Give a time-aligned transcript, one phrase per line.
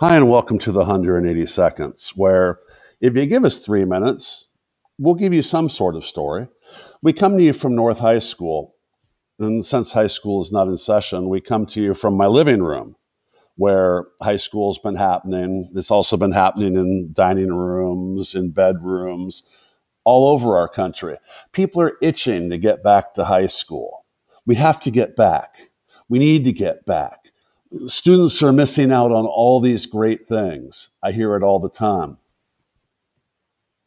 [0.00, 2.60] Hi, and welcome to the 180 Seconds, where
[3.02, 4.46] if you give us three minutes,
[4.96, 6.48] we'll give you some sort of story.
[7.02, 8.76] We come to you from North High School,
[9.38, 12.62] and since high school is not in session, we come to you from my living
[12.62, 12.96] room,
[13.56, 15.70] where high school's been happening.
[15.74, 19.42] It's also been happening in dining rooms, in bedrooms,
[20.04, 21.18] all over our country.
[21.52, 24.06] People are itching to get back to high school.
[24.46, 25.56] We have to get back.
[26.08, 27.19] We need to get back
[27.86, 30.88] students are missing out on all these great things.
[31.02, 32.18] I hear it all the time.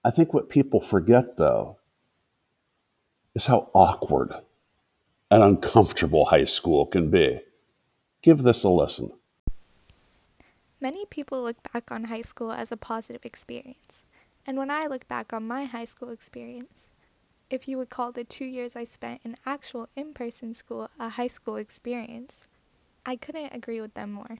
[0.04, 1.78] I think what people forget, though,
[3.36, 4.34] is how awkward
[5.32, 7.40] and uncomfortable high school can be.
[8.22, 9.12] Give this a listen.
[10.80, 14.04] Many people look back on high school as a positive experience.
[14.46, 16.90] And when I look back on my high school experience,
[17.50, 21.10] if you would call the two years I spent in actual in person school a
[21.10, 22.46] high school experience,
[23.06, 24.40] I couldn't agree with them more.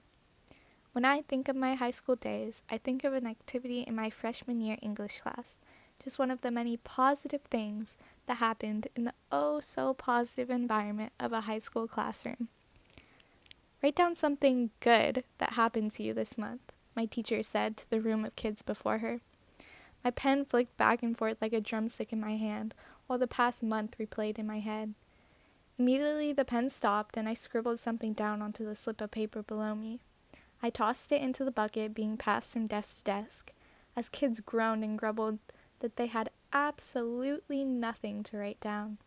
[0.92, 4.10] When I think of my high school days, I think of an activity in my
[4.10, 5.58] freshman year English class,
[6.02, 11.12] just one of the many positive things that happened in the oh so positive environment
[11.18, 12.48] of a high school classroom.
[13.82, 18.00] Write down something good that happened to you this month, my teacher said to the
[18.00, 19.20] room of kids before her.
[20.04, 22.74] My pen flicked back and forth like a drumstick in my hand,
[23.06, 24.94] while the past month replayed in my head.
[25.78, 29.74] Immediately the pen stopped and I scribbled something down onto the slip of paper below
[29.74, 30.00] me.
[30.62, 33.52] I tossed it into the bucket being passed from desk to desk,
[33.96, 35.38] as kids groaned and grumbled
[35.80, 38.98] that they had absolutely nothing to write down.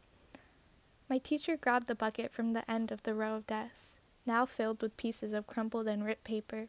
[1.10, 4.82] My teacher grabbed the bucket from the end of the row of desks, now filled
[4.82, 6.68] with pieces of crumpled and ripped paper.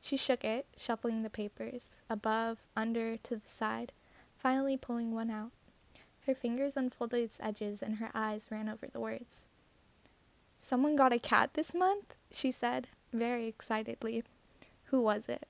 [0.00, 3.92] She shook it, shuffling the papers, above, under, to the side,
[4.36, 5.50] finally pulling one out.
[6.26, 9.46] Her fingers unfolded its edges and her eyes ran over the words.
[10.58, 12.14] Someone got a cat this month?
[12.30, 14.22] she said, very excitedly.
[14.84, 15.48] Who was it?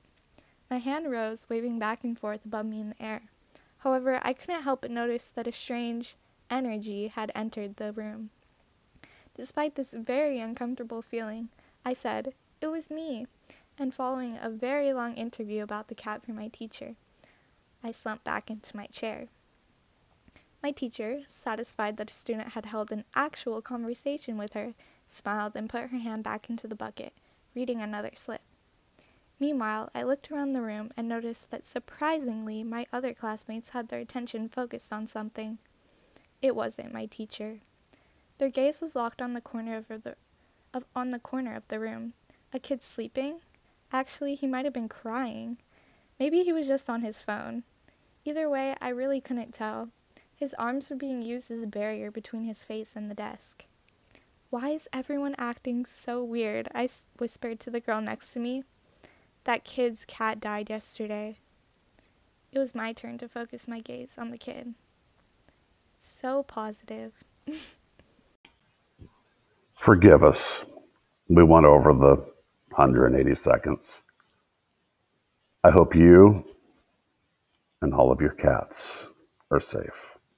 [0.71, 3.23] My hand rose, waving back and forth above me in the air.
[3.79, 6.17] However, I couldn't help but notice that a strange
[6.49, 8.31] energy had entered the room.
[9.37, 11.49] Despite this very uncomfortable feeling,
[11.85, 13.27] I said, It was me,
[13.79, 16.95] and following a very long interview about the cat from my teacher,
[17.83, 19.29] I slumped back into my chair.
[20.63, 24.75] My teacher, satisfied that a student had held an actual conversation with her,
[25.09, 27.13] smiled and put her hand back into the bucket,
[27.55, 28.43] reading another slip.
[29.41, 33.99] Meanwhile, I looked around the room and noticed that surprisingly my other classmates had their
[33.99, 35.59] attention focused on something.
[36.41, 37.59] It wasn't my teacher.
[38.39, 40.15] Their gaze was locked on the corner of the
[40.73, 42.13] of, on the corner of the room.
[42.53, 43.41] A kid sleeping?
[43.93, 45.59] Actually, he might have been crying.
[46.21, 47.65] Maybe he was just on his phone.
[48.25, 49.91] Either way, I really couldn't tell.
[50.43, 53.67] His arms were being used as a barrier between his face and the desk.
[54.51, 56.69] Why is everyone acting so weird?
[56.75, 56.89] I
[57.21, 58.65] whispered to the girl next to me.
[59.45, 61.39] That kid's cat died yesterday.
[62.51, 64.75] It was my turn to focus my gaze on the kid.
[66.01, 67.13] So positive.
[69.79, 70.65] Forgive us.
[71.29, 72.17] We went over the
[72.75, 74.03] 180 seconds.
[75.63, 76.45] I hope you
[77.81, 79.13] and all of your cats
[79.49, 80.19] are safe.